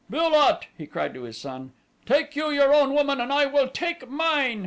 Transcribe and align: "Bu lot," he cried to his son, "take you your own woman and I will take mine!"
"Bu 0.09 0.17
lot," 0.17 0.65
he 0.75 0.87
cried 0.87 1.13
to 1.13 1.21
his 1.25 1.37
son, 1.37 1.73
"take 2.07 2.35
you 2.35 2.49
your 2.49 2.73
own 2.73 2.95
woman 2.95 3.21
and 3.21 3.31
I 3.31 3.45
will 3.45 3.67
take 3.67 4.09
mine!" 4.09 4.59